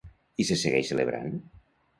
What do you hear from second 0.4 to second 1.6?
I se segueix celebrant?